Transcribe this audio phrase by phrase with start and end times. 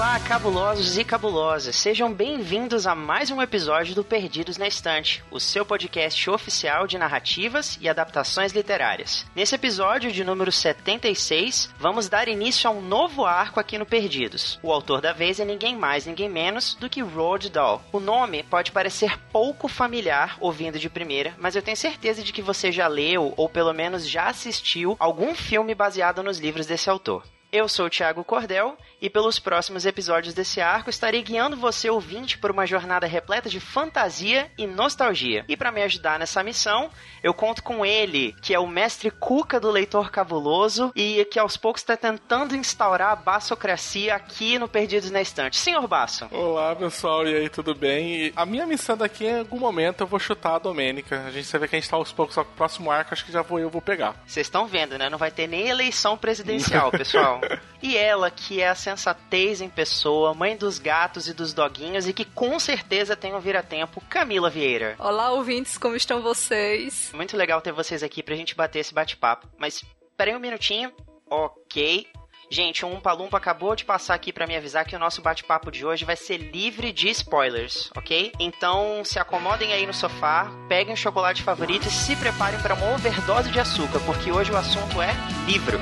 [0.00, 1.76] Olá, cabulosos e cabulosas.
[1.76, 6.96] Sejam bem-vindos a mais um episódio do Perdidos na Estante, o seu podcast oficial de
[6.96, 9.26] narrativas e adaptações literárias.
[9.36, 14.58] Nesse episódio de número 76, vamos dar início a um novo arco aqui no Perdidos.
[14.62, 17.82] O autor da vez é ninguém mais, ninguém menos do que Roald Dahl.
[17.92, 22.40] O nome pode parecer pouco familiar ouvindo de primeira, mas eu tenho certeza de que
[22.40, 27.22] você já leu ou pelo menos já assistiu algum filme baseado nos livros desse autor.
[27.52, 32.38] Eu sou o Thiago Cordel e pelos próximos episódios desse arco estarei guiando você ouvinte
[32.38, 35.44] por uma jornada repleta de fantasia e nostalgia.
[35.48, 36.90] E para me ajudar nessa missão,
[37.22, 41.56] eu conto com ele, que é o mestre Cuca do Leitor Cabuloso e que aos
[41.56, 45.56] poucos está tentando instaurar a bassocracia aqui no Perdidos na Estante.
[45.56, 46.28] Senhor Basso.
[46.30, 48.26] Olá, pessoal, e aí, tudo bem?
[48.26, 51.24] E a minha missão daqui, em algum momento, eu vou chutar a Domênica.
[51.26, 53.12] A gente vai ver que a gente tá aos poucos, só que o próximo arco
[53.12, 54.14] acho que já vou eu vou pegar.
[54.26, 55.08] Vocês estão vendo, né?
[55.08, 57.40] Não vai ter nem eleição presidencial, pessoal.
[57.82, 62.12] E ela, que é a sensatez em pessoa, mãe dos gatos e dos doguinhos e
[62.12, 64.96] que com certeza tem um vira-tempo, Camila Vieira.
[64.98, 67.10] Olá, ouvintes, como estão vocês?
[67.14, 69.48] Muito legal ter vocês aqui pra gente bater esse bate-papo.
[69.58, 69.84] Mas,
[70.16, 70.92] peraí um minutinho.
[71.28, 72.06] Ok.
[72.52, 75.70] Gente, um Umpa Lumpa acabou de passar aqui para me avisar que o nosso bate-papo
[75.70, 78.32] de hoje vai ser livre de spoilers, ok?
[78.40, 82.92] Então se acomodem aí no sofá, peguem o chocolate favorito e se preparem para uma
[82.94, 85.12] overdose de açúcar, porque hoje o assunto é
[85.46, 85.78] livro.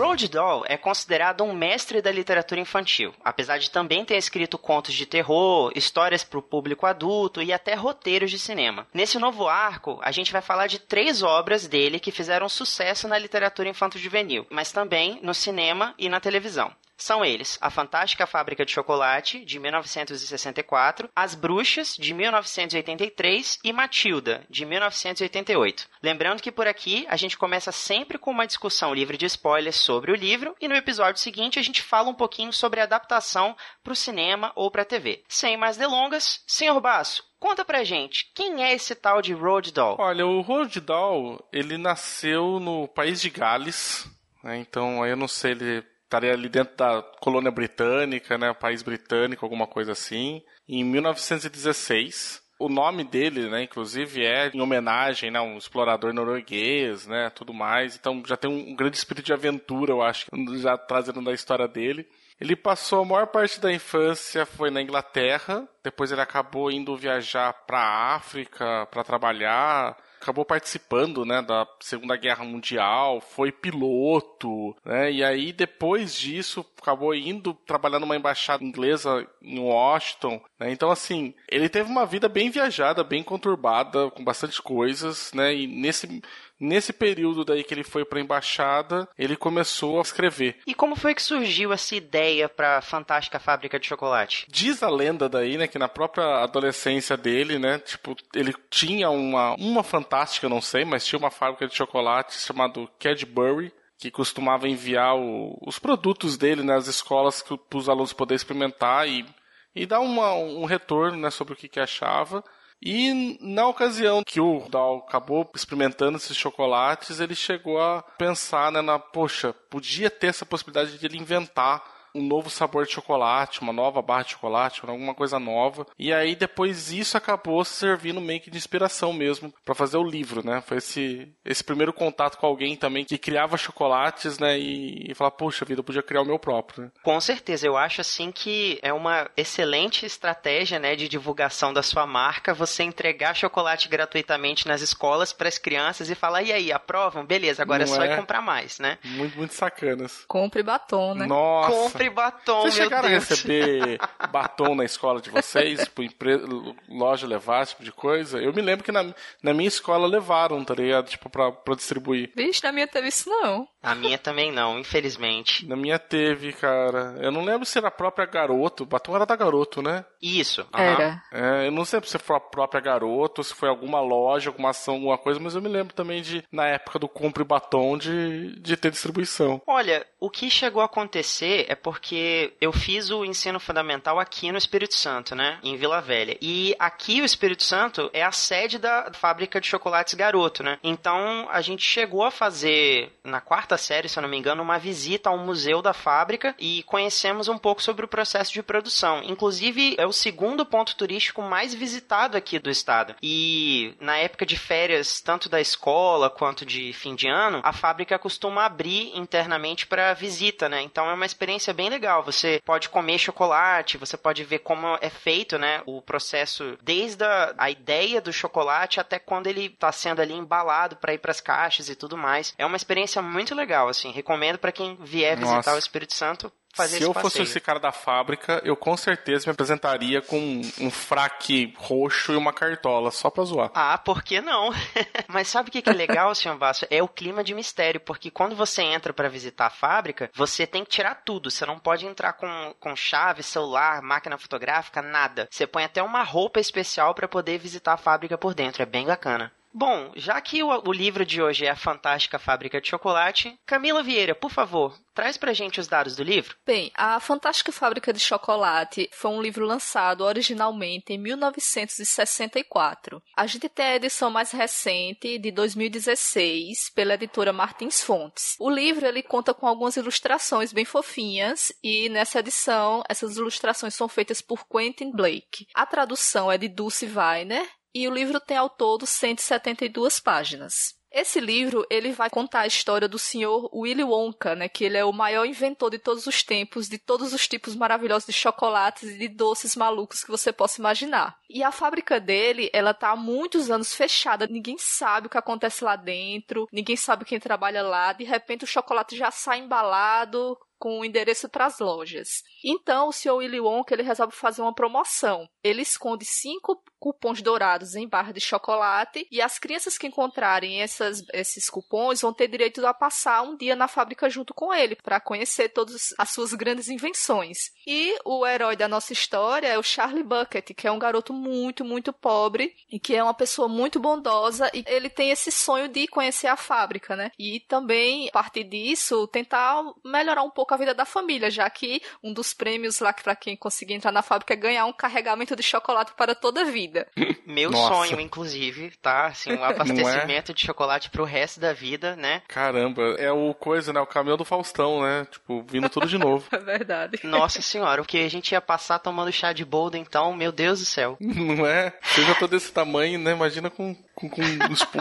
[0.00, 4.94] Roald Dahl é considerado um mestre da literatura infantil, apesar de também ter escrito contos
[4.94, 8.86] de terror, histórias para o público adulto e até roteiros de cinema.
[8.94, 13.18] Nesse novo arco, a gente vai falar de três obras dele que fizeram sucesso na
[13.18, 16.72] literatura infanto-juvenil, mas também no cinema e na televisão.
[17.00, 24.44] São eles A Fantástica Fábrica de Chocolate, de 1964, As Bruxas, de 1983 e Matilda,
[24.50, 25.88] de 1988.
[26.02, 30.12] Lembrando que por aqui a gente começa sempre com uma discussão livre de spoilers sobre
[30.12, 33.94] o livro e no episódio seguinte a gente fala um pouquinho sobre a adaptação para
[33.94, 35.24] o cinema ou para a TV.
[35.26, 39.96] Sem mais delongas, senhor Basso, Conta pra gente, quem é esse tal de Roald Dahl?
[39.98, 44.06] Olha, o Roald Dahl, ele nasceu no país de Gales,
[44.44, 44.58] né?
[44.58, 49.66] então eu não sei, ele estaria ali dentro da colônia britânica, né, país britânico, alguma
[49.66, 52.42] coisa assim, em 1916.
[52.58, 57.96] O nome dele, né, inclusive, é em homenagem né, um explorador norueguês, né, tudo mais.
[57.96, 60.26] Então já tem um grande espírito de aventura, eu acho,
[60.58, 62.06] já trazendo da história dele.
[62.40, 67.52] Ele passou a maior parte da infância foi na Inglaterra, depois ele acabou indo viajar
[67.52, 75.10] para a África para trabalhar, acabou participando, né, da Segunda Guerra Mundial, foi piloto, né,
[75.10, 81.34] e aí depois disso acabou indo trabalhar numa embaixada inglesa em Washington, né, então assim,
[81.50, 86.22] ele teve uma vida bem viajada, bem conturbada, com bastante coisas, né, e nesse
[86.60, 90.58] Nesse período daí que ele foi para a embaixada, ele começou a escrever.
[90.66, 94.46] E como foi que surgiu essa ideia para a fantástica fábrica de chocolate?
[94.48, 99.54] Diz a lenda daí, né, que na própria adolescência dele, né, tipo, ele tinha uma
[99.54, 105.16] uma fantástica, não sei, mas tinha uma fábrica de chocolate chamado Cadbury, que costumava enviar
[105.16, 109.26] o, os produtos dele nas escolas para os alunos poderem experimentar e,
[109.74, 112.42] e dar uma, um retorno né, sobre o que, que achava.
[112.82, 118.80] E na ocasião que o Dal acabou experimentando esses chocolates, ele chegou a pensar, né,
[118.80, 123.72] na, poxa, podia ter essa possibilidade de ele inventar um novo sabor de chocolate, uma
[123.72, 125.86] nova barra de chocolate, alguma coisa nova.
[125.98, 130.44] E aí depois isso acabou servindo meio que de inspiração mesmo para fazer o livro,
[130.44, 130.60] né?
[130.60, 134.58] Foi esse esse primeiro contato com alguém também que criava chocolates, né?
[134.58, 136.84] E, e falar, poxa vida, eu podia criar o meu próprio.
[136.84, 136.90] Né?
[137.02, 142.06] Com certeza, eu acho assim que é uma excelente estratégia, né, de divulgação da sua
[142.06, 147.24] marca, você entregar chocolate gratuitamente nas escolas para as crianças e falar, e aí, aprovam?
[147.24, 148.12] Beleza, agora Não é só é?
[148.12, 148.98] ir comprar mais, né?
[149.04, 150.24] Muito, muito sacanas.
[150.26, 151.26] Compre batom, né?
[151.26, 151.70] Nossa!
[151.70, 153.26] Compre batom, Vocês chegaram Deus.
[153.26, 153.98] a receber
[154.30, 155.84] batom na escola de vocês?
[155.84, 156.40] Tipo, empre...
[156.88, 158.38] loja levar, esse tipo de coisa?
[158.38, 159.12] Eu me lembro que na,
[159.42, 161.08] na minha escola levaram, tá ligado?
[161.08, 162.30] Tipo, pra, pra distribuir.
[162.34, 163.68] Vixe, na minha teve isso não.
[163.82, 165.66] A minha também não, infelizmente.
[165.66, 167.16] Na minha teve, cara.
[167.20, 168.82] Eu não lembro se era a própria Garoto.
[168.82, 170.04] O batom era da Garoto, né?
[170.20, 170.66] Isso.
[170.72, 171.22] Era.
[171.32, 174.94] É, eu não sei se foi a própria Garoto, se foi alguma loja, alguma ação,
[174.94, 178.76] alguma coisa, mas eu me lembro também de, na época do compre batom, de, de
[178.76, 179.62] ter distribuição.
[179.66, 184.58] Olha, o que chegou a acontecer é porque eu fiz o ensino fundamental aqui no
[184.58, 185.58] Espírito Santo, né?
[185.62, 186.36] Em Vila Velha.
[186.40, 190.78] E aqui o Espírito Santo é a sede da fábrica de chocolates Garoto, né?
[190.82, 194.78] Então a gente chegou a fazer, na quarta série, se eu não me engano, uma
[194.78, 199.22] visita ao museu da fábrica e conhecemos um pouco sobre o processo de produção.
[199.24, 203.14] Inclusive, é o segundo ponto turístico mais visitado aqui do estado.
[203.22, 208.18] E na época de férias, tanto da escola quanto de fim de ano, a fábrica
[208.18, 210.82] costuma abrir internamente para visita, né?
[210.82, 212.22] Então é uma experiência bem legal.
[212.22, 215.82] Você pode comer chocolate, você pode ver como é feito, né?
[215.86, 220.96] O processo desde a, a ideia do chocolate até quando ele está sendo ali embalado
[220.96, 222.54] para ir para as caixas e tudo mais.
[222.58, 224.10] É uma experiência muito legal, assim.
[224.10, 225.74] Recomendo para quem vier visitar Nossa.
[225.74, 227.42] o Espírito Santo fazer Se eu fosse passeio.
[227.42, 232.52] esse cara da fábrica, eu com certeza me apresentaria com um fraque roxo e uma
[232.52, 233.70] cartola, só pra zoar.
[233.74, 234.70] Ah, por que não?
[235.28, 236.86] Mas sabe o que que é legal, senhor Basso?
[236.90, 240.84] É o clima de mistério, porque quando você entra para visitar a fábrica, você tem
[240.84, 241.50] que tirar tudo.
[241.50, 245.48] Você não pode entrar com, com chave, celular, máquina fotográfica, nada.
[245.50, 248.82] Você põe até uma roupa especial para poder visitar a fábrica por dentro.
[248.82, 249.52] É bem bacana.
[249.72, 254.02] Bom, já que o, o livro de hoje é a Fantástica Fábrica de Chocolate, Camila
[254.02, 256.56] Vieira, por favor, traz pra gente os dados do livro.
[256.66, 263.22] Bem, A Fantástica Fábrica de Chocolate foi um livro lançado originalmente em 1964.
[263.36, 268.56] A gente tem a edição mais recente, de 2016, pela editora Martins Fontes.
[268.58, 274.08] O livro ele conta com algumas ilustrações bem fofinhas e nessa edição essas ilustrações são
[274.08, 275.68] feitas por Quentin Blake.
[275.74, 281.00] A tradução é de Dulce Weiner e o livro tem ao todo 172 páginas.
[281.12, 285.04] Esse livro, ele vai contar a história do senhor Willy Wonka, né, que ele é
[285.04, 289.18] o maior inventor de todos os tempos, de todos os tipos maravilhosos de chocolates e
[289.18, 291.36] de doces malucos que você possa imaginar.
[291.48, 295.82] E a fábrica dele, ela tá há muitos anos fechada, ninguém sabe o que acontece
[295.82, 300.98] lá dentro, ninguém sabe quem trabalha lá, de repente o chocolate já sai embalado, com
[300.98, 302.42] o endereço para as lojas.
[302.64, 303.34] Então, o Sr.
[303.34, 305.46] Willy Wonka ele resolve fazer uma promoção.
[305.62, 311.22] Ele esconde cinco cupons dourados em barra de chocolate e as crianças que encontrarem essas,
[311.32, 315.20] esses cupons vão ter direito a passar um dia na fábrica junto com ele para
[315.20, 317.70] conhecer todas as suas grandes invenções.
[317.86, 321.84] E o herói da nossa história é o Charlie Bucket, que é um garoto muito,
[321.84, 326.06] muito pobre e que é uma pessoa muito bondosa e ele tem esse sonho de
[326.06, 327.30] conhecer a fábrica, né?
[327.38, 332.02] E também, a partir disso, tentar melhorar um pouco a vida da família, já que
[332.22, 335.62] um dos prêmios lá para quem conseguir entrar na fábrica é ganhar um carregamento de
[335.62, 337.06] chocolate para toda a vida.
[337.46, 337.94] Meu Nossa.
[337.94, 339.26] sonho, inclusive, tá?
[339.26, 342.42] Assim, um abastecimento de chocolate pro resto da vida, né?
[342.48, 344.00] Caramba, é o coisa, né?
[344.00, 345.26] O caminhão do Faustão, né?
[345.30, 346.46] Tipo, vindo tudo de novo.
[346.60, 347.20] É verdade.
[347.24, 350.80] Nossa senhora, o que a gente ia passar tomando chá de boldo, então, meu Deus
[350.80, 351.16] do céu.
[351.18, 351.92] Não é?
[352.18, 353.32] Eu já tô desse tamanho, né?
[353.32, 354.42] Imagina com, com, com,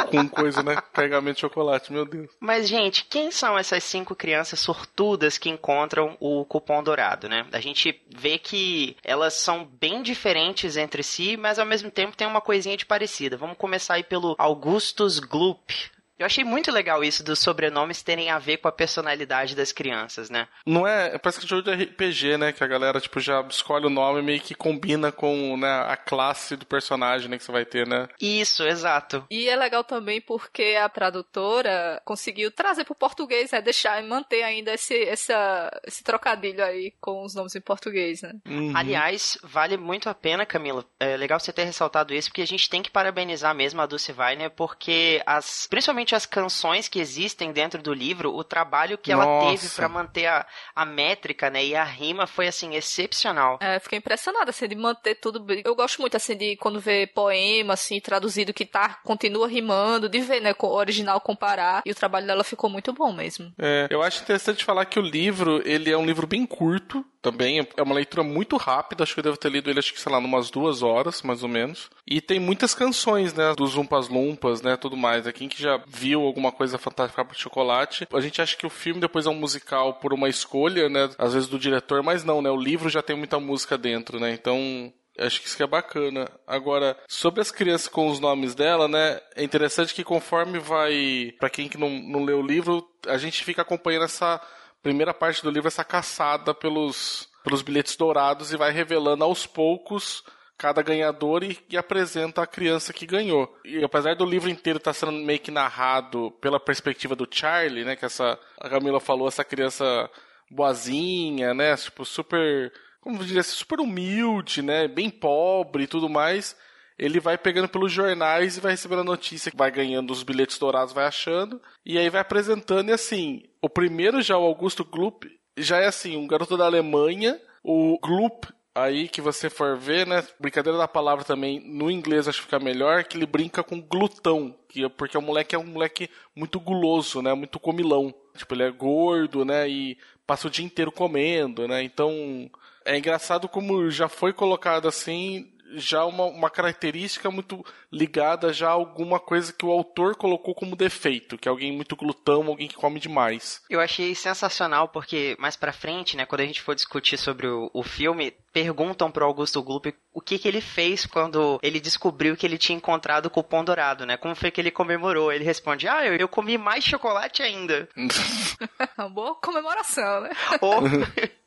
[0.10, 0.78] com coisa, né?
[0.94, 2.30] Carregamento de chocolate, meu Deus.
[2.40, 7.46] Mas, gente, quem são essas cinco crianças sortudas que encontram o cupom dourado, né?
[7.52, 12.26] A gente vê que elas são bem diferentes entre si, mas ao mesmo tempo tem
[12.26, 13.38] uma coisinha de parecida.
[13.38, 15.92] Vamos começar aí pelo Augustus Gloop.
[16.20, 20.30] Eu achei muito legal isso dos sobrenomes terem a ver com a personalidade das crianças,
[20.30, 20.50] né?
[20.66, 21.18] Não é.
[21.18, 22.52] Parece que é jogo de RPG, né?
[22.52, 25.96] Que a galera, tipo, já escolhe o nome e meio que combina com né, a
[25.96, 28.10] classe do personagem né, que você vai ter, né?
[28.20, 29.26] Isso, exato.
[29.32, 33.62] E é legal também porque a tradutora conseguiu trazer para o português, né?
[33.62, 38.34] Deixar e manter ainda esse, essa, esse trocadilho aí com os nomes em português, né?
[38.46, 38.74] Uhum.
[38.76, 40.84] Aliás, vale muito a pena, Camila.
[41.00, 44.12] É legal você ter ressaltado isso, porque a gente tem que parabenizar mesmo a Dulce
[44.12, 49.26] Weiner, porque as, principalmente as canções que existem dentro do livro, o trabalho que ela
[49.26, 49.50] Nossa.
[49.52, 53.58] teve para manter a, a métrica, né, e a rima foi assim excepcional.
[53.62, 55.46] É, fiquei impressionada, assim, de manter tudo.
[55.64, 60.20] Eu gosto muito, assim, de quando vê poema, assim, traduzido que tá, continua rimando, de
[60.20, 61.82] ver, né, com o original comparar.
[61.86, 63.52] E o trabalho dela ficou muito bom mesmo.
[63.58, 67.68] É, eu acho interessante falar que o livro, ele é um livro bem curto, também
[67.76, 70.12] é uma leitura muito rápida, acho que eu devo ter lido ele, acho que, sei
[70.12, 71.90] lá, numas duas horas, mais ou menos.
[72.08, 75.28] E tem muitas canções, né, dos Umpas Lumpas, né, tudo mais.
[75.28, 78.70] É quem que já viu alguma coisa fantástica de chocolate, a gente acha que o
[78.70, 82.42] filme depois é um musical por uma escolha, né, às vezes do diretor, mas não,
[82.42, 84.94] né, o livro já tem muita música dentro, né, então...
[85.22, 86.32] Acho que isso que é bacana.
[86.48, 89.20] Agora, sobre as crianças com os nomes dela, né?
[89.36, 91.34] É interessante que conforme vai.
[91.38, 94.40] Pra quem que não, não lê o livro, a gente fica acompanhando essa
[94.82, 100.24] primeira parte do livro, essa caçada pelos, pelos bilhetes dourados e vai revelando aos poucos
[100.60, 103.58] cada ganhador e, e, apresenta a criança que ganhou.
[103.64, 107.86] E apesar do livro inteiro estar tá sendo meio que narrado pela perspectiva do Charlie,
[107.86, 110.10] né, que essa a Camila falou, essa criança
[110.52, 116.58] boazinha, né, tipo super, como diria, super humilde, né, bem pobre e tudo mais
[117.00, 120.94] ele vai pegando pelos jornais e vai recebendo a notícia, vai ganhando os bilhetes dourados,
[120.94, 125.26] vai achando, e aí vai apresentando, e assim, o primeiro já, o Augusto Gloop,
[125.58, 128.48] já é assim, um garoto da Alemanha, o Gloop,
[128.84, 132.60] aí que você for ver, né, brincadeira da palavra também, no inglês acho que fica
[132.60, 136.60] melhor, que ele brinca com glutão, que, é, porque o moleque é um moleque muito
[136.60, 138.14] guloso, né, muito comilão.
[138.36, 142.50] Tipo, ele é gordo, né, e passa o dia inteiro comendo, né, então...
[142.86, 148.72] É engraçado como já foi colocado assim, já uma, uma característica muito ligada já a
[148.72, 152.76] alguma coisa que o autor colocou como defeito, que é alguém muito glutão, alguém que
[152.76, 153.62] come demais.
[153.70, 157.70] Eu achei sensacional porque mais para frente, né, quando a gente for discutir sobre o,
[157.74, 162.46] o filme, perguntam pro Augusto Gloop o que que ele fez quando ele descobriu que
[162.46, 164.18] ele tinha encontrado o cupom dourado, né?
[164.18, 165.32] Como foi que ele comemorou?
[165.32, 167.88] Ele responde: "Ah, eu, eu comi mais chocolate ainda".
[169.14, 170.32] Boa comemoração, né?
[170.62, 170.82] Ou...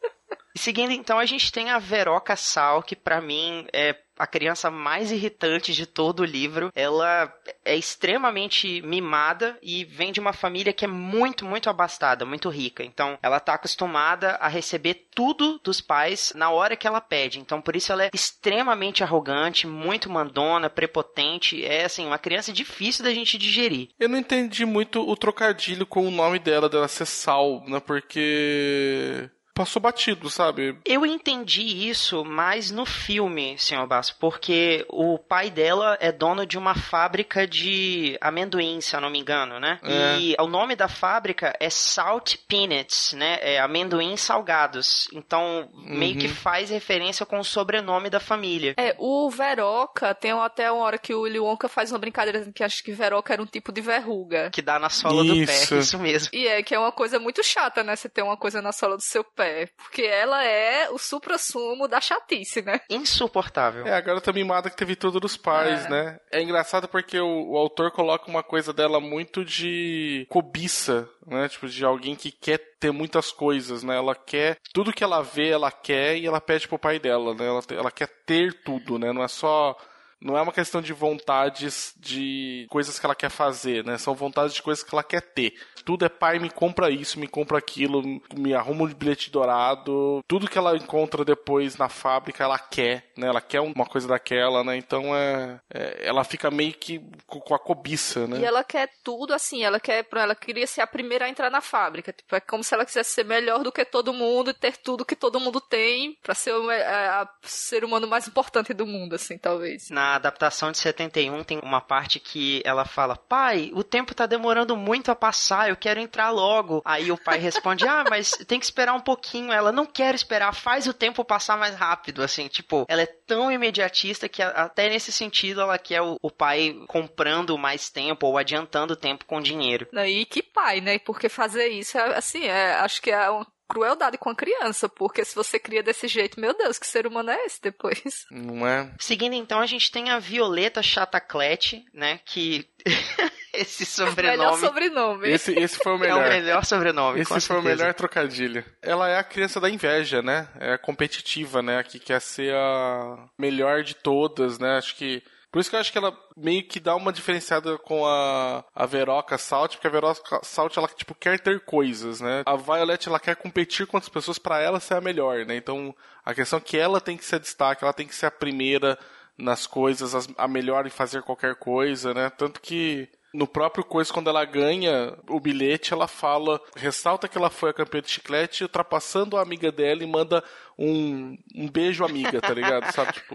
[0.54, 5.10] Seguindo, então, a gente tem a Veroca Sal, que para mim é a criança mais
[5.10, 6.70] irritante de todo o livro.
[6.74, 7.32] Ela
[7.64, 12.84] é extremamente mimada e vem de uma família que é muito, muito abastada, muito rica.
[12.84, 17.40] Então, ela tá acostumada a receber tudo dos pais na hora que ela pede.
[17.40, 21.64] Então, por isso ela é extremamente arrogante, muito mandona, prepotente.
[21.64, 23.88] É assim, uma criança difícil da gente digerir.
[23.98, 27.80] Eu não entendi muito o trocadilho com o nome dela, dela ser Sal, né?
[27.80, 30.76] Porque passou batido, sabe?
[30.84, 36.56] Eu entendi isso mais no filme, senhor Basso, porque o pai dela é dono de
[36.56, 39.78] uma fábrica de amendoim, se eu não me engano, né?
[39.82, 40.18] É.
[40.18, 43.38] E o nome da fábrica é Salt Peanuts, né?
[43.40, 45.08] É amendoim salgados.
[45.12, 45.98] Então, uhum.
[45.98, 48.74] meio que faz referência com o sobrenome da família.
[48.76, 52.64] É, o Veroca, tem até uma hora que o Willy Wonka faz uma brincadeira que
[52.64, 54.50] acha que Veroca era um tipo de verruga.
[54.50, 55.34] Que dá na sola isso.
[55.34, 56.28] do pé, isso mesmo.
[56.32, 57.94] E é que é uma coisa muito chata, né?
[57.96, 59.68] Você ter uma coisa na sola do seu pé pé.
[59.76, 62.80] Porque ela é o supra-sumo da chatice, né?
[62.88, 63.86] Insuportável.
[63.86, 65.90] É, a garota mimada que teve tudo dos pais, é.
[65.90, 66.20] né?
[66.30, 71.48] É engraçado porque o, o, autor coloca uma coisa dela muito de cobiça, né?
[71.48, 73.96] Tipo, de alguém que quer ter muitas coisas, né?
[73.96, 74.56] Ela quer.
[74.72, 77.46] Tudo que ela vê, ela quer e ela pede pro pai dela, né?
[77.46, 79.12] Ela, ela quer ter tudo, né?
[79.12, 79.76] Não é só
[80.22, 83.98] não é uma questão de vontades de coisas que ela quer fazer, né?
[83.98, 85.54] São vontades de coisas que ela quer ter.
[85.84, 88.02] Tudo é pai, me compra isso, me compra aquilo,
[88.34, 90.22] me arruma um bilhete dourado.
[90.28, 93.26] Tudo que ela encontra depois na fábrica, ela quer, né?
[93.26, 94.76] Ela quer uma coisa daquela, né?
[94.76, 98.38] Então é, é ela fica meio que com a cobiça, né?
[98.38, 101.60] E ela quer tudo assim, ela quer, ela queria ser a primeira a entrar na
[101.60, 102.12] fábrica.
[102.12, 105.04] Tipo, é como se ela quisesse ser melhor do que todo mundo e ter tudo
[105.04, 109.14] que todo mundo tem para ser o a, a ser humano mais importante do mundo,
[109.14, 109.90] assim, talvez.
[109.90, 114.76] Na adaptação de 71 tem uma parte que ela fala: "Pai, o tempo tá demorando
[114.76, 116.82] muito a passar, eu quero entrar logo".
[116.84, 119.52] Aí o pai responde: "Ah, mas tem que esperar um pouquinho".
[119.52, 123.50] Ela não quer esperar, faz o tempo passar mais rápido, assim, tipo, ela é tão
[123.50, 128.96] imediatista que até nesse sentido ela quer o, o pai comprando mais tempo ou adiantando
[128.96, 129.86] tempo com dinheiro.
[129.92, 130.98] E que pai, né?
[130.98, 135.24] Porque fazer isso, é, assim, é, acho que é um crueldade com a criança, porque
[135.24, 138.26] se você cria desse jeito, meu Deus, que ser humano é esse depois?
[138.30, 138.92] Não é?
[138.98, 142.68] Seguindo então, a gente tem a Violeta Chataclete, né, que
[143.54, 144.38] esse sobrenome.
[144.38, 145.28] Melhor sobrenome.
[145.30, 146.22] Esse, esse foi o melhor.
[146.22, 147.20] É o melhor sobrenome.
[147.20, 147.60] Esse foi certeza.
[147.60, 148.64] o melhor trocadilho.
[148.82, 150.48] Ela é a criança da inveja, né?
[150.58, 151.78] É a competitiva, né?
[151.78, 154.76] A que quer ser a melhor de todas, né?
[154.76, 158.06] Acho que por isso que eu acho que ela meio que dá uma diferenciada com
[158.06, 162.42] a, a Veroca Salt, porque a Veroca Salt, ela, tipo, quer ter coisas, né?
[162.46, 165.54] A Violet, ela quer competir com as pessoas para ela ser a melhor, né?
[165.54, 165.94] Então,
[166.24, 168.98] a questão é que ela tem que ser destaque, ela tem que ser a primeira
[169.36, 172.30] nas coisas, a melhor em fazer qualquer coisa, né?
[172.30, 177.48] Tanto que no próprio coisa, quando ela ganha o bilhete, ela fala, ressalta que ela
[177.48, 180.44] foi a campeã de chiclete, ultrapassando a amiga dela e manda
[180.78, 182.92] um, um beijo amiga, tá ligado?
[182.92, 183.34] Sabe, tipo,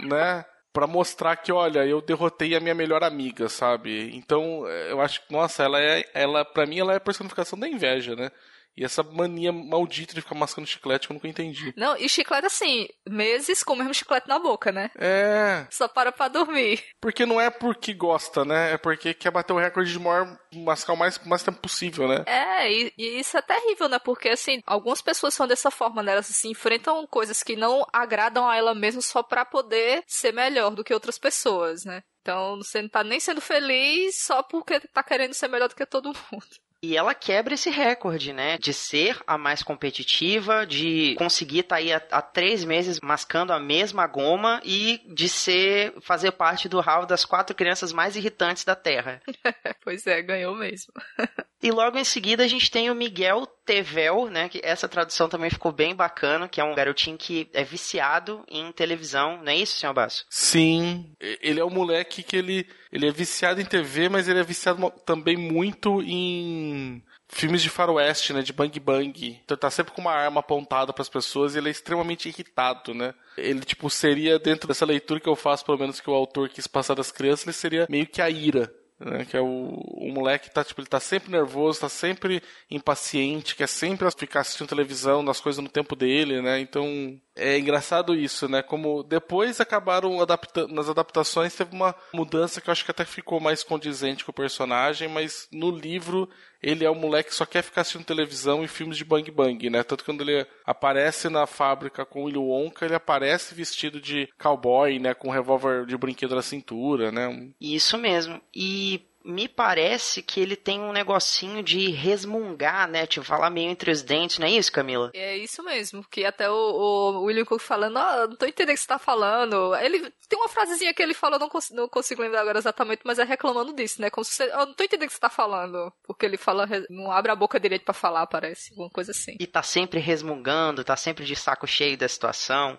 [0.00, 0.44] né?
[0.72, 4.14] Para mostrar que, olha, eu derrotei a minha melhor amiga, sabe?
[4.16, 7.68] Então, eu acho que, nossa, ela é, ela, para mim, ela é a personificação da
[7.68, 8.30] inveja, né?
[8.76, 11.72] E essa mania maldita de ficar mascando chiclete que eu nunca entendi.
[11.76, 14.90] Não, e chiclete assim, meses com o mesmo chiclete na boca, né?
[14.96, 15.66] É.
[15.70, 16.82] Só para pra dormir.
[17.00, 18.72] Porque não é porque gosta, né?
[18.72, 22.24] É porque quer bater o recorde de maior mascar o mais, mais tempo possível, né?
[22.26, 23.98] É, e, e, isso é terrível, né?
[23.98, 26.12] Porque assim, algumas pessoas são dessa forma, né?
[26.12, 30.32] Elas se assim, enfrentam coisas que não agradam a ela mesmo só para poder ser
[30.32, 32.02] melhor do que outras pessoas, né?
[32.20, 35.86] Então você não tá nem sendo feliz só porque tá querendo ser melhor do que
[35.86, 36.46] todo mundo.
[36.82, 38.56] E ela quebra esse recorde, né?
[38.56, 43.52] De ser a mais competitiva, de conseguir estar tá aí há, há, três meses mascando
[43.52, 48.64] a mesma goma e de ser fazer parte do hall das quatro crianças mais irritantes
[48.64, 49.20] da Terra.
[49.84, 50.92] pois é, ganhou mesmo.
[51.62, 54.48] e logo em seguida a gente tem o Miguel Tevel, né?
[54.48, 58.72] Que essa tradução também ficou bem bacana, que é um garotinho que é viciado em
[58.72, 60.24] televisão, não é isso, senhor Basso?
[60.30, 64.44] Sim, ele é um moleque que ele, ele é viciado em TV, mas ele é
[64.44, 69.40] viciado também muito em filmes de faroeste, né, de bang bang.
[69.44, 72.92] Então tá sempre com uma arma apontada para as pessoas e ele é extremamente irritado,
[72.92, 73.14] né?
[73.36, 76.66] Ele tipo seria dentro dessa leitura que eu faço, pelo menos que o autor quis
[76.66, 80.50] passar das crianças, ele seria meio que a ira né, que é o, o moleque
[80.50, 85.40] tá, tipo, ele tá sempre nervoso, tá sempre impaciente, quer sempre ficar assistindo televisão, nas
[85.40, 86.60] coisas no tempo dele, né?
[86.60, 88.62] Então é engraçado isso, né?
[88.62, 93.40] Como depois acabaram adaptando, nas adaptações teve uma mudança que eu acho que até ficou
[93.40, 96.28] mais condizente com o personagem, mas no livro
[96.62, 99.70] ele é um moleque que só quer ficar assistindo televisão e filmes de bang bang,
[99.70, 99.82] né?
[99.82, 104.28] Tanto que quando ele aparece na fábrica com o Willy Wonka, ele aparece vestido de
[104.38, 105.14] cowboy, né?
[105.14, 107.50] Com um revólver de brinquedo na cintura, né?
[107.60, 108.40] Isso mesmo.
[108.54, 113.06] E me parece que ele tem um negocinho de resmungar, né?
[113.06, 115.10] Tipo, falar meio entre os dentes, não é isso, Camila?
[115.14, 118.74] É isso mesmo, que até o, o William Cook falando, ah, não tô entendendo o
[118.74, 119.74] que você tá falando.
[119.76, 123.18] Ele tem uma frasezinha que ele fala, não, cons não consigo lembrar agora exatamente, mas
[123.18, 124.10] é reclamando disso, né?
[124.10, 125.92] Como se você, eu não tô entendendo o que você tá falando.
[126.06, 129.36] Porque ele fala, não abre a boca direito para falar, parece, alguma coisa assim.
[129.38, 132.78] E tá sempre resmungando, tá sempre de saco cheio da situação.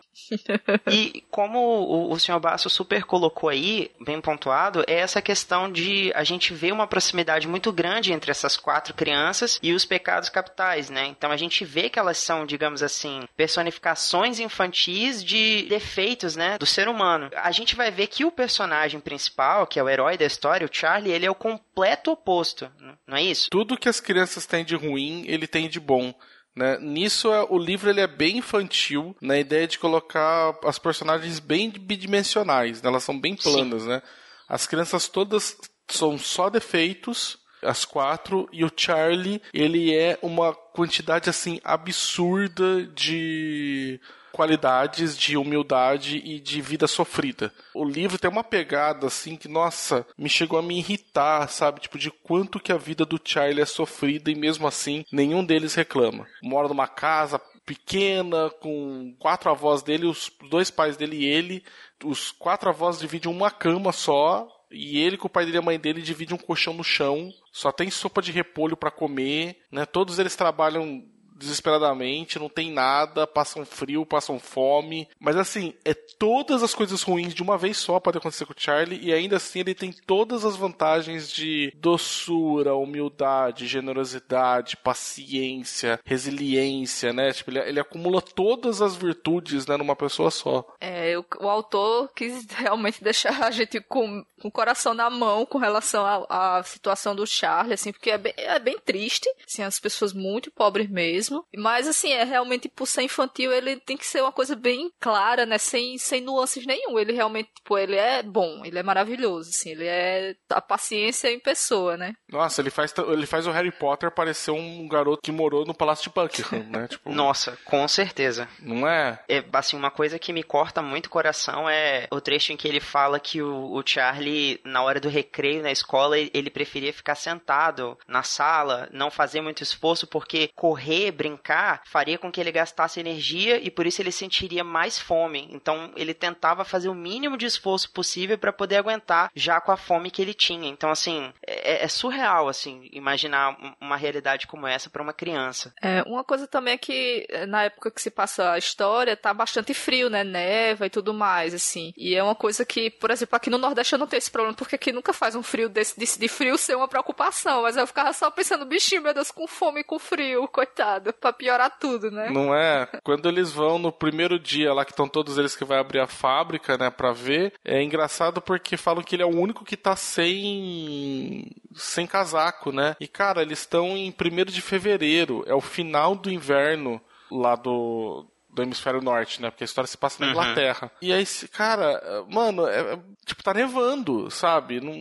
[0.91, 6.11] e como o, o senhor Basso super colocou aí, bem pontuado, é essa questão de
[6.15, 10.89] a gente vê uma proximidade muito grande entre essas quatro crianças e os pecados capitais,
[10.89, 11.07] né?
[11.07, 16.65] Então a gente vê que elas são, digamos assim, personificações infantis de defeitos, né, do
[16.65, 17.29] ser humano.
[17.35, 20.73] A gente vai ver que o personagem principal, que é o herói da história, o
[20.73, 22.71] Charlie, ele é o completo oposto,
[23.07, 23.49] não é isso?
[23.49, 26.13] Tudo que as crianças têm de ruim, ele tem de bom.
[26.55, 26.77] Né?
[26.79, 31.69] Nisso, é, o livro ele é bem infantil, na ideia de colocar as personagens bem
[31.69, 32.89] bidimensionais, né?
[32.89, 33.85] elas são bem planas.
[33.85, 34.01] Né?
[34.47, 35.57] As crianças todas
[35.87, 43.99] são só defeitos, as quatro, e o Charlie, ele é uma quantidade assim absurda de
[44.31, 47.53] qualidades de humildade e de vida sofrida.
[47.75, 51.81] O livro tem uma pegada assim que, nossa, me chegou a me irritar, sabe?
[51.81, 55.75] Tipo, de quanto que a vida do Charlie é sofrida e mesmo assim nenhum deles
[55.75, 56.25] reclama.
[56.41, 61.63] Mora numa casa pequena, com quatro avós dele, os dois pais dele e ele.
[62.03, 65.61] Os quatro avós dividem uma cama só, e ele com o pai dele e a
[65.61, 67.31] mãe dele dividem um colchão no chão.
[67.51, 69.85] Só tem sopa de repolho para comer, né?
[69.85, 71.03] Todos eles trabalham
[71.41, 75.07] desesperadamente, não tem nada, passam frio, passam fome.
[75.19, 78.55] Mas assim, é todas as coisas ruins de uma vez só pode acontecer com o
[78.57, 87.11] Charlie, e ainda assim ele tem todas as vantagens de doçura, humildade, generosidade, paciência, resiliência,
[87.11, 87.31] né?
[87.33, 90.65] Tipo, ele, ele acumula todas as virtudes né, numa pessoa só.
[90.79, 95.45] É, o, o autor quis realmente deixar a gente com, com o coração na mão
[95.45, 99.79] com relação à situação do Charlie, assim, porque é bem, é bem triste, assim, as
[99.79, 101.45] pessoas muito pobres mesmo mesmo.
[101.55, 105.45] Mas, assim, é realmente, por ser infantil, ele tem que ser uma coisa bem clara,
[105.45, 105.57] né?
[105.57, 106.99] Sem, sem nuances nenhum.
[106.99, 109.71] Ele realmente, tipo, ele é bom, ele é maravilhoso, assim.
[109.71, 112.13] Ele é a paciência em pessoa, né?
[112.29, 116.09] Nossa, ele faz, ele faz o Harry Potter parecer um garoto que morou no Palácio
[116.09, 116.87] de Buckingham, né?
[116.87, 118.47] Tipo, Nossa, com certeza.
[118.59, 119.19] Não é?
[119.27, 122.67] É, assim, uma coisa que me corta muito o coração é o trecho em que
[122.67, 127.15] ele fala que o, o Charlie, na hora do recreio na escola, ele preferia ficar
[127.15, 132.99] sentado na sala, não fazer muito esforço, porque correr, brincar faria com que ele gastasse
[132.99, 135.47] energia e por isso ele sentiria mais fome.
[135.51, 139.77] Então ele tentava fazer o mínimo de esforço possível para poder aguentar já com a
[139.77, 140.67] fome que ele tinha.
[140.67, 145.71] Então assim é, é surreal assim imaginar uma realidade como essa para uma criança.
[145.79, 149.75] É uma coisa também é que na época que se passa a história tá bastante
[149.75, 151.93] frio, né, neva e tudo mais assim.
[151.95, 154.55] E é uma coisa que, por exemplo, aqui no Nordeste eu não tenho esse problema
[154.55, 157.61] porque aqui nunca faz um frio desse de, de frio ser uma preocupação.
[157.61, 161.33] Mas eu ficava só pensando bichinho, meu Deus, com fome e com frio, coitado pra
[161.33, 162.29] piorar tudo, né?
[162.29, 162.87] Não é?
[163.03, 166.07] Quando eles vão no primeiro dia lá, que estão todos eles que vai abrir a
[166.07, 169.95] fábrica, né, pra ver, é engraçado porque falam que ele é o único que tá
[169.95, 172.95] sem sem casaco, né?
[172.99, 178.25] E cara, eles estão em primeiro de fevereiro, é o final do inverno lá do
[178.53, 179.49] do hemisfério norte, né?
[179.49, 180.31] Porque a história se passa na uhum.
[180.33, 180.91] Inglaterra.
[181.01, 184.81] E aí, cara, mano, é, é, tipo, tá nevando, sabe?
[184.81, 184.93] Não,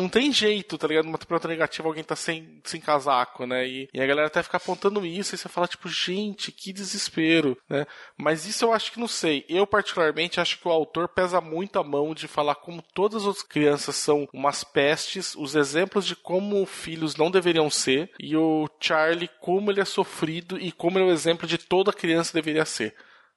[0.00, 1.06] não tem jeito, tá ligado?
[1.06, 3.66] Uma temperatura negativa, alguém tá sem, sem casaco, né?
[3.66, 7.56] E, e a galera até fica apontando isso, e você fala, tipo, gente, que desespero,
[7.68, 7.86] né?
[8.16, 9.44] Mas isso eu acho que não sei.
[9.48, 13.26] Eu, particularmente, acho que o autor pesa muito a mão de falar como todas as
[13.26, 18.68] outras crianças são umas pestes, os exemplos de como filhos não deveriam ser, e o
[18.80, 22.64] Charlie, como ele é sofrido e como ele é o exemplo de toda criança deveria
[22.64, 22.93] ser,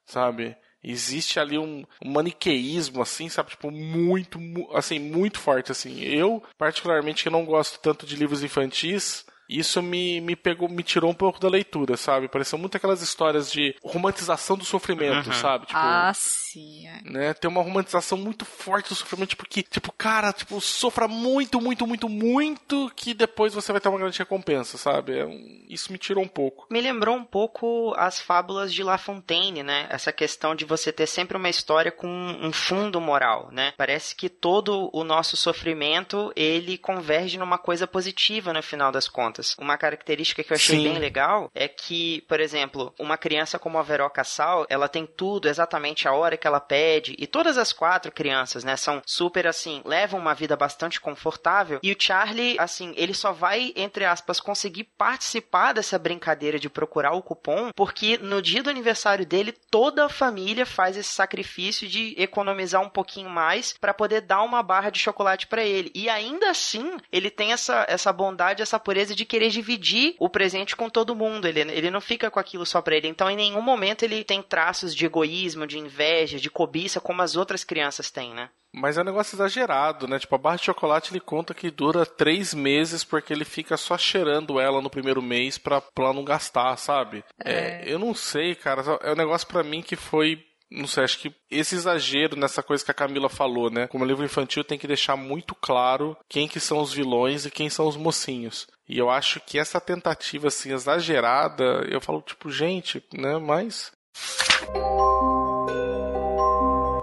[0.08, 0.56] sabe?
[0.82, 3.50] Existe ali um, um maniqueísmo, assim, sabe?
[3.50, 4.38] Tipo, muito,
[4.72, 6.00] assim, muito forte, assim.
[6.00, 11.10] Eu, particularmente, que não gosto tanto de livros infantis, isso me, me pegou, me tirou
[11.10, 12.28] um pouco da leitura, sabe?
[12.28, 15.32] Pareceu muito aquelas histórias de romantização do sofrimento, uhum.
[15.32, 15.66] sabe?
[15.66, 16.86] Tipo, ah, sim.
[16.86, 17.00] É.
[17.10, 17.34] Né?
[17.34, 22.08] Tem uma romantização muito forte do sofrimento, porque, tipo, cara, tipo, sofra muito, muito, muito,
[22.08, 25.18] muito, que depois você vai ter uma grande recompensa, sabe?
[25.18, 25.64] É um...
[25.68, 26.66] Isso me tirou um pouco.
[26.70, 29.86] Me lembrou um pouco as fábulas de La Fontaine, né?
[29.88, 33.72] Essa questão de você ter sempre uma história com um fundo moral, né?
[33.76, 39.37] Parece que todo o nosso sofrimento, ele converge numa coisa positiva no final das contas.
[39.58, 40.84] Uma característica que eu achei Sim.
[40.84, 45.48] bem legal é que, por exemplo, uma criança como a Veroca Sal, ela tem tudo
[45.48, 49.82] exatamente a hora que ela pede, e todas as quatro crianças, né, são super assim,
[49.84, 54.84] levam uma vida bastante confortável, e o Charlie, assim, ele só vai, entre aspas, conseguir
[54.84, 60.08] participar dessa brincadeira de procurar o cupom, porque no dia do aniversário dele, toda a
[60.08, 64.98] família faz esse sacrifício de economizar um pouquinho mais para poder dar uma barra de
[64.98, 65.90] chocolate para ele.
[65.94, 70.74] E ainda assim, ele tem essa, essa bondade, essa pureza de querer dividir o presente
[70.74, 71.46] com todo mundo.
[71.46, 73.08] Ele, ele não fica com aquilo só para ele.
[73.08, 77.36] Então, em nenhum momento ele tem traços de egoísmo, de inveja, de cobiça, como as
[77.36, 78.50] outras crianças têm, né?
[78.72, 80.18] Mas é um negócio exagerado, né?
[80.18, 83.96] Tipo, a barra de chocolate ele conta que dura três meses porque ele fica só
[83.96, 87.24] cheirando ela no primeiro mês pra, pra não gastar, sabe?
[87.44, 87.52] É.
[87.52, 88.82] É, eu não sei, cara.
[89.02, 92.84] É um negócio para mim que foi não sei, acho que esse exagero nessa coisa
[92.84, 93.86] que a Camila falou, né?
[93.86, 97.70] Como livro infantil tem que deixar muito claro quem que são os vilões e quem
[97.70, 98.66] são os mocinhos.
[98.88, 103.92] E eu acho que essa tentativa assim exagerada, eu falo tipo, gente, né, mas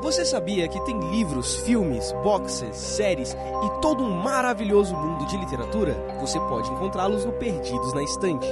[0.02, 5.94] Você sabia que tem livros, filmes, boxes, séries e todo um maravilhoso mundo de literatura?
[6.20, 8.48] Você pode encontrá-los no Perdidos na Estante.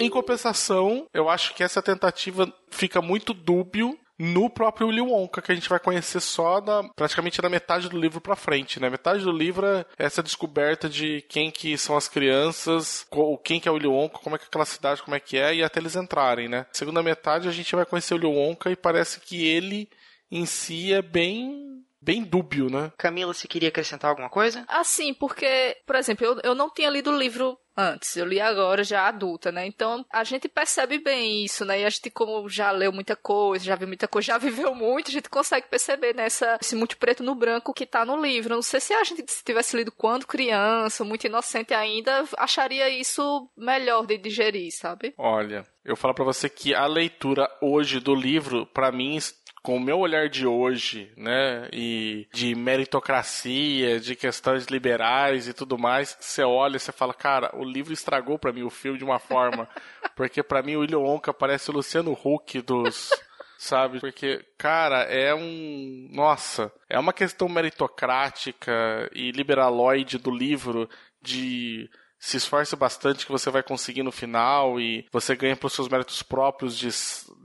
[0.00, 5.50] Em compensação, eu acho que essa tentativa fica muito dúbio no próprio Willy Wonka, que
[5.50, 8.88] a gente vai conhecer só na, praticamente na metade do livro para frente, né?
[8.88, 13.06] Metade do livro é essa descoberta de quem que são as crianças,
[13.44, 15.36] quem que é o Willy Wonka, como é que é aquela cidade, como é que
[15.36, 16.66] é, e até eles entrarem, né?
[16.72, 19.88] Segunda metade a gente vai conhecer o Willy Wonka e parece que ele
[20.30, 21.74] em si é bem
[22.04, 22.92] bem dúbio, né?
[22.98, 24.64] Camila, se queria acrescentar alguma coisa?
[24.68, 28.84] Assim, porque, por exemplo, eu, eu não tinha lido o livro antes, eu li agora
[28.84, 29.66] já adulta, né?
[29.66, 31.80] Então a gente percebe bem isso, né?
[31.80, 35.08] E a gente, como já leu muita coisa, já viu muita coisa, já viveu muito,
[35.08, 38.54] a gente consegue perceber nessa esse muito preto no branco que tá no livro.
[38.54, 43.48] Não sei se a gente se tivesse lido quando criança, muito inocente ainda, acharia isso
[43.56, 45.14] melhor de digerir, sabe?
[45.18, 49.18] Olha, eu falo para você que a leitura hoje do livro, para mim,
[49.62, 55.78] com o meu olhar de hoje, né, e de meritocracia, de questões liberais e tudo
[55.78, 59.04] mais, você olha e você fala, cara, o livro estragou para mim o filme de
[59.04, 59.68] uma forma,
[60.16, 63.10] porque para mim o William Wonka parece o Luciano Huck dos
[63.56, 64.00] sabe?
[64.00, 66.08] Porque, cara, é um.
[66.12, 70.88] Nossa, é uma questão meritocrática e liberaloide do livro
[71.22, 71.88] de
[72.24, 76.22] se esforce bastante que você vai conseguir no final e você ganha pelos seus méritos
[76.22, 76.88] próprios de,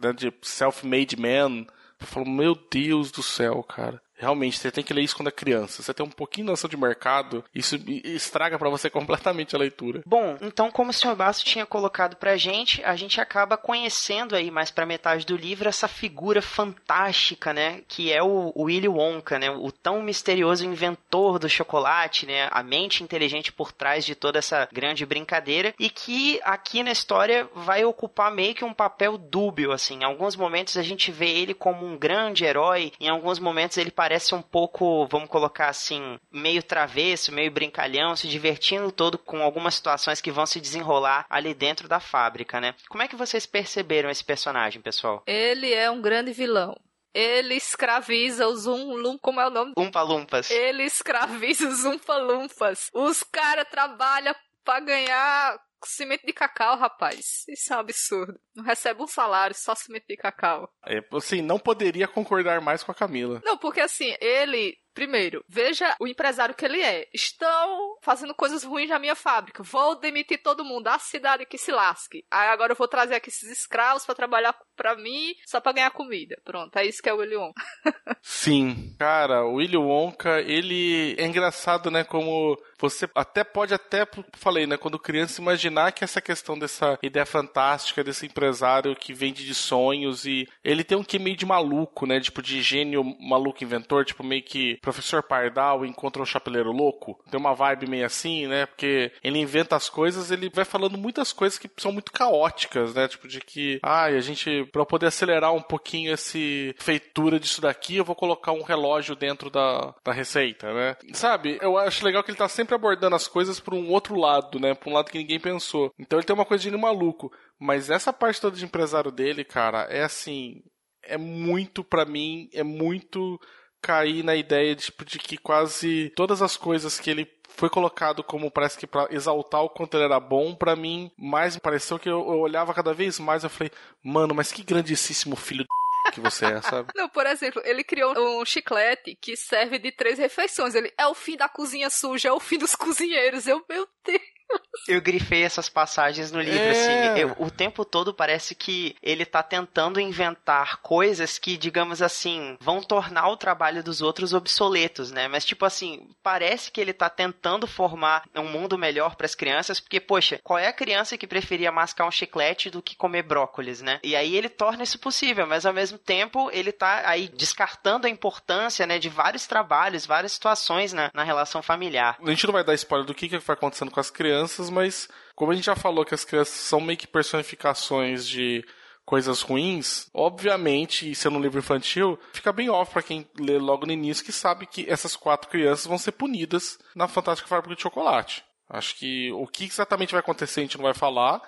[0.02, 1.66] né, de self-made man,
[2.00, 4.02] eu falo, meu Deus do céu, cara.
[4.20, 5.82] Realmente, você tem que ler isso quando é criança.
[5.82, 10.02] Você tem um pouquinho de noção de mercado, isso estraga para você completamente a leitura.
[10.06, 11.16] Bom, então como o Sr.
[11.16, 15.70] Basso tinha colocado pra gente, a gente acaba conhecendo aí mais pra metade do livro
[15.70, 21.48] essa figura fantástica, né, que é o Willy Wonka, né, o tão misterioso inventor do
[21.48, 26.84] chocolate, né, a mente inteligente por trás de toda essa grande brincadeira e que aqui
[26.84, 30.00] na história vai ocupar meio que um papel dúbio, assim.
[30.02, 33.92] Em alguns momentos a gente vê ele como um grande herói, em alguns momentos ele
[33.92, 39.44] parece parece um pouco, vamos colocar assim, meio travesso, meio brincalhão, se divertindo todo com
[39.44, 42.74] algumas situações que vão se desenrolar ali dentro da fábrica, né?
[42.90, 45.22] Como é que vocês perceberam esse personagem, pessoal?
[45.28, 46.76] Ele é um grande vilão.
[47.14, 49.74] Ele escraviza os um, como é o nome?
[49.78, 50.50] Umpa-lumpas.
[50.50, 52.90] Ele escraviza os umpa-lumpas.
[52.92, 54.34] Os caras trabalham
[54.66, 57.44] para ganhar cimento de cacau, rapaz.
[57.48, 58.40] Isso é um absurdo.
[58.56, 60.72] Não recebe um salário, só cimento de cacau.
[60.86, 63.42] É, assim, não poderia concordar mais com a Camila.
[63.46, 67.08] Não, porque assim, ele Primeiro, veja o empresário que ele é.
[67.14, 69.64] Estão fazendo coisas ruins na minha fábrica.
[69.64, 70.88] Vou demitir todo mundo.
[70.88, 72.26] A cidade que se lasque.
[72.30, 75.92] Aí agora eu vou trazer aqui esses escravos para trabalhar para mim só para ganhar
[75.92, 76.38] comida.
[76.44, 77.62] Pronto, é isso que é o Willy Wonka.
[78.22, 84.66] Sim, cara, o Willy Wonka, ele é engraçado, né, como você até pode até, falei,
[84.66, 89.54] né, quando criança imaginar que essa questão dessa ideia fantástica desse empresário que vende de
[89.54, 94.06] sonhos e ele tem um que meio de maluco, né, tipo de gênio maluco inventor,
[94.06, 97.20] tipo meio que professor Pardal encontra um chapeleiro louco.
[97.30, 101.32] Tem uma vibe meio assim, né, porque ele inventa as coisas, ele vai falando muitas
[101.32, 105.54] coisas que são muito caóticas, né, tipo de que, ai, a gente para poder acelerar
[105.54, 110.74] um pouquinho esse feitura disso daqui, eu vou colocar um relógio dentro da, da receita,
[110.74, 110.96] né?
[111.14, 111.58] Sabe?
[111.62, 114.74] Eu acho legal que ele tá sempre abordando as coisas por um outro lado, né?
[114.74, 115.94] Por um lado que ninguém pensou.
[115.98, 117.32] Então ele tem uma coisa de maluco.
[117.60, 120.64] Mas essa parte toda de empresário dele, cara, é assim.
[121.04, 123.40] É muito, para mim, é muito
[123.82, 128.24] cair na ideia de, tipo, de que quase todas as coisas que ele foi colocado
[128.24, 132.00] como parece que para exaltar o quanto ele era bom, para mim mais me pareceu
[132.00, 135.66] que eu, eu, olhava cada vez mais eu falei, mano, mas que grandíssimo filho
[136.14, 136.92] que você é, sabe?
[136.96, 140.74] Não, por exemplo, ele criou um chiclete que serve de três refeições.
[140.74, 143.46] Ele é o fim da cozinha suja, é o fim dos cozinheiros.
[143.46, 144.39] Eu, meu Deus.
[144.88, 146.72] Eu grifei essas passagens no livro, é.
[146.72, 147.20] assim.
[147.22, 152.82] Eu, o tempo todo parece que ele tá tentando inventar coisas que, digamos assim, vão
[152.82, 155.28] tornar o trabalho dos outros obsoletos, né?
[155.28, 159.80] Mas, tipo assim, parece que ele tá tentando formar um mundo melhor para as crianças,
[159.80, 163.82] porque, poxa, qual é a criança que preferia mascar um chiclete do que comer brócolis,
[163.82, 164.00] né?
[164.04, 168.10] E aí ele torna isso possível, mas ao mesmo tempo ele tá aí descartando a
[168.10, 172.18] importância, né, de vários trabalhos, várias situações na, na relação familiar.
[172.24, 174.70] A gente não vai dar spoiler do que, que vai acontecendo com as crianças crianças,
[174.70, 178.66] mas como a gente já falou que as crianças são meio que personificações de
[179.06, 183.92] coisas ruins, obviamente, sendo um livro infantil, fica bem óbvio para quem lê logo no
[183.92, 188.44] início que sabe que essas quatro crianças vão ser punidas na Fantástica Fábrica de Chocolate.
[188.70, 191.42] Acho que o que exatamente vai acontecer a gente não vai falar,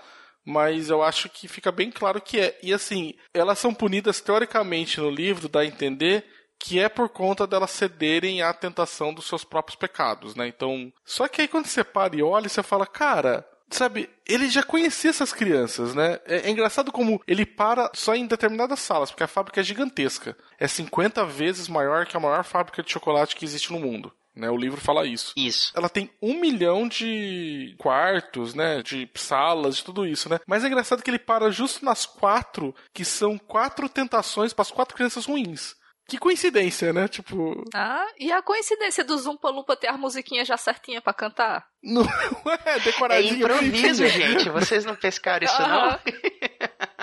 [0.44, 2.60] mas eu acho que fica bem claro que é.
[2.64, 6.26] E assim, elas são punidas teoricamente no livro, dá a entender
[6.62, 10.48] que é por conta delas cederem à tentação dos seus próprios pecados, né?
[10.48, 14.62] Então, só que aí quando você para e olha, você fala, cara, sabe, ele já
[14.62, 16.20] conhecia essas crianças, né?
[16.24, 20.38] É, é, engraçado como ele para só em determinadas salas, porque a fábrica é gigantesca.
[20.60, 24.14] É 50 vezes maior que a maior fábrica de chocolate que existe no mundo.
[24.34, 25.34] Né, o livro fala isso.
[25.36, 25.74] Isso.
[25.76, 28.82] Ela tem um milhão de quartos, né?
[28.82, 30.40] De salas, de tudo isso, né?
[30.48, 34.72] Mas é engraçado que ele para justo nas quatro, que são quatro tentações para as
[34.72, 35.76] quatro crianças ruins.
[36.12, 37.08] Que coincidência, né?
[37.08, 37.64] Tipo.
[37.74, 41.66] Ah, e a coincidência do Zumpa Lumpa ter a musiquinha já certinha para cantar?
[41.82, 42.04] Não
[42.66, 43.36] é decoradinho.
[43.36, 44.50] É improviso, gente.
[44.50, 45.98] Vocês não pescaram isso, não?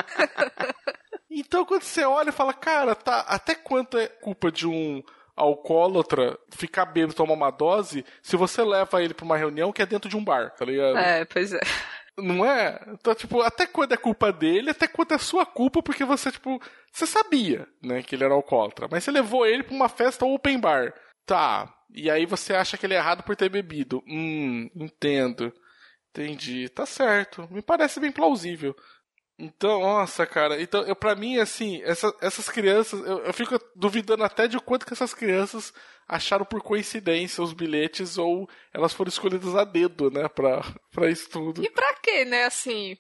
[1.31, 5.03] então, quando você olha e fala, cara, tá, até quanto é culpa de um
[5.35, 9.87] alcoólatra ficar bêbado tomar uma dose se você leva ele pra uma reunião que é
[9.87, 10.99] dentro de um bar, tá ligado?
[10.99, 11.61] É, pois é.
[12.19, 12.81] Não é?
[12.89, 16.61] Então, tipo, até quando é culpa dele, até quando é sua culpa, porque você, tipo,
[16.93, 18.89] você sabia, né, que ele era alcoólatra.
[18.91, 20.93] Mas você levou ele pra uma festa open bar.
[21.25, 21.73] Tá.
[21.95, 24.03] E aí você acha que ele é errado por ter bebido.
[24.07, 25.53] Hum, entendo.
[26.11, 26.69] Entendi.
[26.69, 27.49] Tá certo.
[27.51, 28.75] Me parece bem plausível.
[29.39, 30.61] Então, nossa, cara.
[30.61, 34.85] Então, eu, pra mim, assim, essa, essas crianças, eu, eu fico duvidando até de quanto
[34.85, 35.73] que essas crianças
[36.09, 41.29] acharam por coincidência os bilhetes ou elas foram escolhidas a dedo, né, pra, pra isso
[41.31, 41.63] tudo.
[41.63, 42.97] E pra quê, né, assim?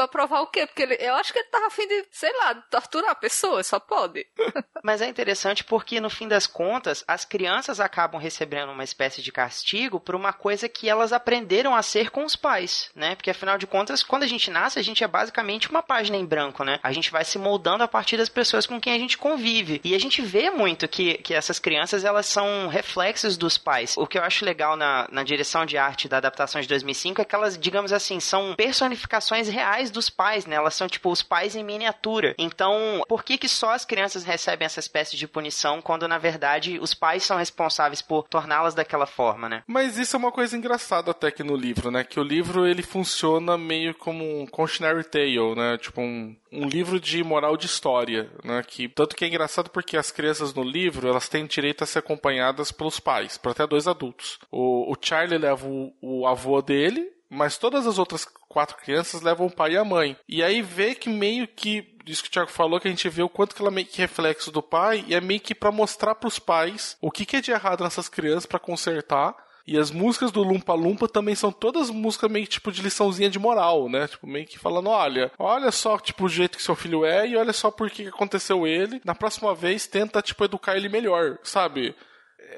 [0.00, 0.66] Pra provar o quê?
[0.66, 3.78] Porque ele, eu acho que ele tava afim de, sei lá, torturar a pessoa, só
[3.78, 4.26] pode.
[4.82, 9.30] Mas é interessante porque, no fim das contas, as crianças acabam recebendo uma espécie de
[9.30, 13.14] castigo por uma coisa que elas aprenderam a ser com os pais, né?
[13.14, 16.24] Porque, afinal de contas, quando a gente nasce, a gente é basicamente uma página em
[16.24, 16.80] branco, né?
[16.82, 19.82] A gente vai se moldando a partir das pessoas com quem a gente convive.
[19.84, 23.98] E a gente vê muito que, que essas crianças, elas são reflexos dos pais.
[23.98, 27.24] O que eu acho legal na, na direção de arte da adaptação de 2005 é
[27.24, 30.56] que elas, digamos assim, são personificações reais dos pais, né?
[30.56, 32.34] Elas são tipo os pais em miniatura.
[32.38, 36.78] Então, por que que só as crianças recebem essa espécie de punição quando na verdade
[36.80, 39.62] os pais são responsáveis por torná-las daquela forma, né?
[39.66, 42.04] Mas isso é uma coisa engraçada até que no livro, né?
[42.04, 45.78] Que o livro ele funciona meio como um cautionary tale, né?
[45.78, 48.62] Tipo um, um livro de moral de história, né?
[48.66, 52.00] Que tanto que é engraçado porque as crianças no livro elas têm direito a ser
[52.00, 54.38] acompanhadas pelos pais, para até dois adultos.
[54.50, 59.46] O, o Charlie leva o, o avô dele mas todas as outras quatro crianças levam
[59.46, 60.16] o pai e a mãe.
[60.28, 63.22] E aí vê que meio que isso que o Thiago falou, que a gente vê
[63.22, 65.70] o quanto que ela é meio que reflexo do pai, e é meio que para
[65.70, 69.36] mostrar para os pais o que, que é de errado nessas crianças para consertar.
[69.66, 73.38] E as músicas do Lumpa Lumpa também são todas músicas meio tipo de liçãozinha de
[73.38, 74.08] moral, né?
[74.08, 77.36] Tipo, meio que falando, olha, olha só, tipo, o jeito que seu filho é e
[77.36, 79.00] olha só por que aconteceu ele.
[79.04, 81.94] Na próxima vez, tenta, tipo, educar ele melhor, sabe?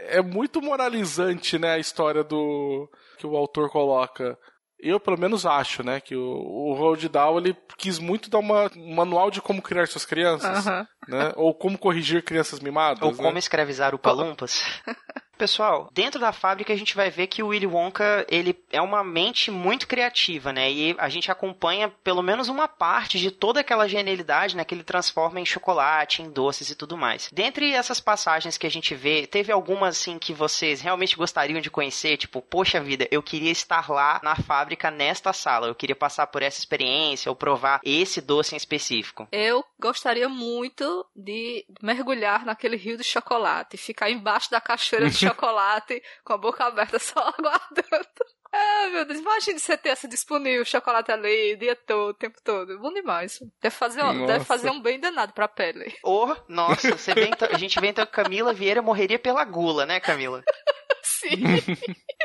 [0.08, 4.38] é muito moralizante, né, a história do que o autor coloca.
[4.82, 8.68] Eu, pelo menos, acho, né, que o, o Roald Dahl, ele quis muito dar uma,
[8.76, 10.66] um manual de como criar suas crianças,
[11.08, 13.16] né, ou como corrigir crianças mimadas, Ou né?
[13.16, 14.60] como escravizar o Palumpas.
[15.36, 19.02] Pessoal, dentro da fábrica a gente vai ver que o Willy Wonka, ele é uma
[19.02, 20.70] mente muito criativa, né?
[20.70, 24.84] E a gente acompanha pelo menos uma parte de toda aquela genialidade, né, que ele
[24.84, 27.28] transforma em chocolate, em doces e tudo mais.
[27.32, 31.70] Dentre essas passagens que a gente vê, teve algumas assim que vocês realmente gostariam de
[31.70, 36.26] conhecer, tipo, poxa vida, eu queria estar lá na fábrica nesta sala, eu queria passar
[36.26, 39.26] por essa experiência ou provar esse doce em específico.
[39.32, 46.02] Eu gostaria muito de mergulhar naquele rio de chocolate, ficar embaixo da cachoeira de chocolate
[46.24, 48.08] com a boca aberta só aguardando.
[48.54, 52.36] Ah, meu Deus, imagine você ter essa disponível, chocolate ali, o dia todo, o tempo
[52.44, 52.78] todo.
[52.78, 53.38] Bom demais.
[53.62, 55.94] Deve fazer, um- deve fazer um bem danado pra pele.
[56.02, 60.00] Ou, nossa, você então- a gente vê então que Camila Vieira morreria pela gula, né,
[60.00, 60.42] Camila?
[61.02, 61.32] Sim.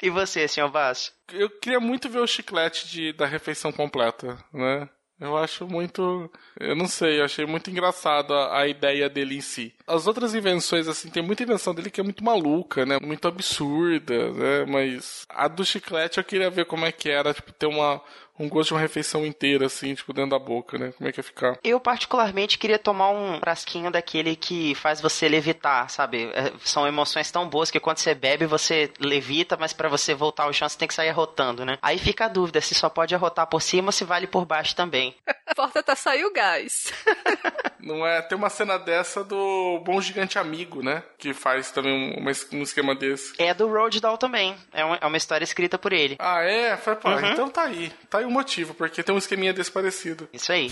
[0.03, 1.13] E você, senhor Basso?
[1.31, 4.89] Eu queria muito ver o chiclete de, da refeição completa, né?
[5.19, 6.29] Eu acho muito.
[6.59, 9.73] Eu não sei, eu achei muito engraçado a, a ideia dele em si.
[9.87, 12.99] As outras invenções, assim, tem muita invenção dele que é muito maluca, né?
[13.01, 14.65] Muito absurda, né?
[14.67, 17.99] Mas a do chiclete eu queria ver como é que era, tipo, ter uma,
[18.39, 20.93] um gosto de uma refeição inteira, assim, tipo, dentro da boca, né?
[20.97, 21.57] Como é que ia ficar.
[21.63, 26.29] Eu, particularmente, queria tomar um frasquinho daquele que faz você levitar, sabe?
[26.33, 30.43] É, São emoções tão boas que quando você bebe, você levita, mas pra você voltar
[30.43, 31.77] ao chão, você tem que sair arrotando, né?
[31.81, 34.75] Aí fica a dúvida se só pode arrotar por cima ou se vale por baixo
[34.75, 35.15] também.
[35.49, 36.91] Importa até sair o gás.
[37.79, 38.21] Não é?
[38.21, 41.03] Tem uma cena dessa do Bom Gigante Amigo, né?
[41.17, 43.33] Que faz também um, um esquema desse.
[43.37, 44.55] É do Road Doll também.
[44.73, 46.15] É uma, é uma história escrita por ele.
[46.19, 46.75] Ah, é?
[46.75, 47.31] Foi, pô, Uhum.
[47.31, 47.89] então tá aí.
[48.09, 50.27] Tá aí o motivo, porque tem um esqueminha desse parecido.
[50.33, 50.69] Isso aí.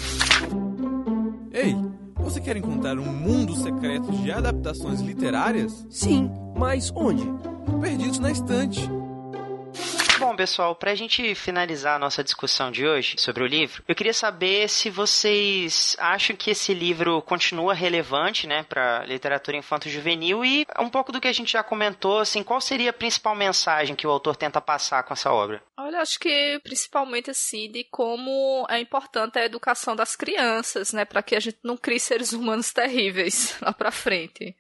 [1.52, 1.76] Ei,
[2.15, 5.86] você quer encontrar um mundo secreto de adaptações literárias?
[5.89, 7.24] Sim, mas onde?
[7.82, 8.82] Perdidos na estante.
[10.25, 14.11] Bom, pessoal, pra gente finalizar a nossa discussão de hoje sobre o livro, eu queria
[14.11, 20.89] saber se vocês acham que esse livro continua relevante, né, pra literatura infanto-juvenil e um
[20.89, 24.09] pouco do que a gente já comentou, assim, qual seria a principal mensagem que o
[24.09, 25.61] autor tenta passar com essa obra?
[25.77, 31.21] Olha, acho que principalmente assim de como é importante a educação das crianças, né, Pra
[31.21, 34.55] que a gente não crie seres humanos terríveis lá pra frente.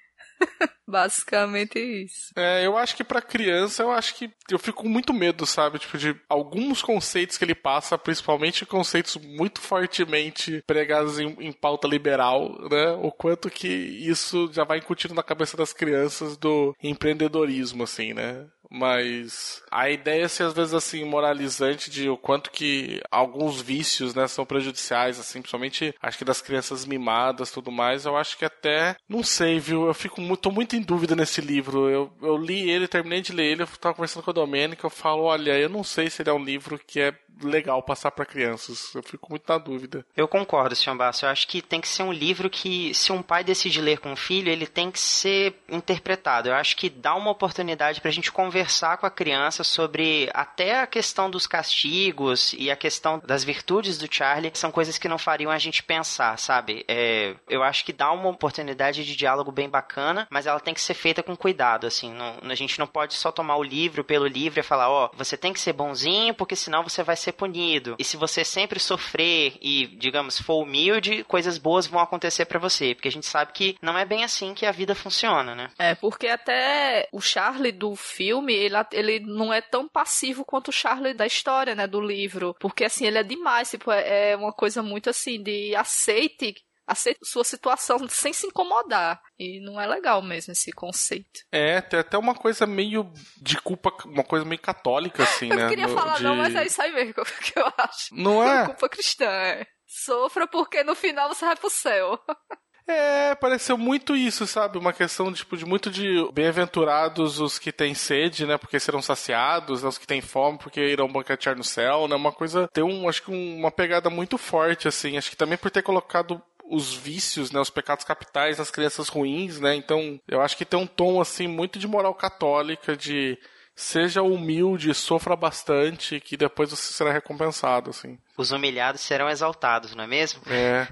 [0.87, 2.31] Basicamente isso.
[2.35, 5.79] É, eu acho que pra criança, eu acho que eu fico com muito medo, sabe?
[5.79, 11.87] Tipo, de alguns conceitos que ele passa, principalmente conceitos muito fortemente pregados em, em pauta
[11.87, 12.91] liberal, né?
[13.01, 18.45] O quanto que isso já vai incutindo na cabeça das crianças do empreendedorismo, assim, né?
[18.75, 24.13] Mas a ideia é ser às vezes assim moralizante de o quanto que alguns vícios,
[24.13, 28.05] né, são prejudiciais, assim, principalmente acho que das crianças mimadas, tudo mais.
[28.05, 29.87] Eu acho que até não sei, viu?
[29.87, 31.89] Eu fico muito, tô muito em dúvida nesse livro.
[31.89, 34.89] Eu, eu li ele, terminei de ler ele, eu tava conversando com a Domênica, eu
[34.89, 38.25] falo, olha, eu não sei se ele é um livro que é legal passar pra
[38.25, 38.93] crianças.
[38.93, 40.05] Eu fico muito na dúvida.
[40.15, 41.25] Eu concordo, senhor Basso.
[41.25, 44.13] Eu acho que tem que ser um livro que, se um pai decide ler com
[44.13, 46.49] o filho, ele tem que ser interpretado.
[46.49, 48.64] Eu acho que dá uma oportunidade pra gente conversar
[48.99, 54.13] com a criança sobre até a questão dos castigos e a questão das virtudes do
[54.13, 54.51] Charlie.
[54.53, 56.83] São coisas que não fariam a gente pensar, sabe?
[56.87, 60.81] É, eu acho que dá uma oportunidade de diálogo bem bacana, mas ela tem que
[60.81, 62.11] ser feita com cuidado, assim.
[62.13, 65.37] Não, a gente não pode só tomar o livro pelo livro e falar, ó, você
[65.37, 67.95] tem que ser bonzinho, porque senão você vai ser punido.
[67.99, 72.93] E se você sempre sofrer e, digamos, for humilde, coisas boas vão acontecer pra você.
[72.93, 75.69] Porque a gente sabe que não é bem assim que a vida funciona, né?
[75.77, 80.73] É, porque até o Charlie do filme, ele, ele não é tão passivo quanto o
[80.73, 82.55] Charlie da história, né, do livro.
[82.59, 86.55] Porque, assim, ele é demais, tipo, é é uma coisa muito, assim, de aceite,
[86.87, 89.21] aceite sua situação sem se incomodar.
[89.39, 91.41] E não é legal mesmo esse conceito.
[91.51, 95.61] É, tem até uma coisa meio de culpa, uma coisa meio católica, assim, Eu né?
[95.63, 98.13] não queria no- falar de- não, mas é isso aí mesmo que eu acho.
[98.15, 98.65] Não é?
[98.65, 99.65] Culpa cristã, é.
[99.87, 102.19] Sofra porque no final você vai pro céu.
[102.87, 104.77] É, pareceu muito isso, sabe?
[104.77, 108.57] Uma questão tipo, de muito de bem-aventurados os que têm sede, né?
[108.57, 109.89] Porque serão saciados, né?
[109.89, 112.15] os que têm fome porque irão banquetear no céu, né?
[112.15, 115.17] Uma coisa, tem um, acho que um- uma pegada muito forte, assim.
[115.17, 119.59] Acho que também por ter colocado os vícios, né, os pecados capitais nas crianças ruins,
[119.59, 119.75] né?
[119.75, 123.37] Então, eu acho que tem um tom assim muito de moral católica de
[123.75, 128.17] seja humilde, sofra bastante, que depois você será recompensado, assim.
[128.37, 130.41] Os humilhados serão exaltados, não é mesmo?
[130.47, 130.87] É.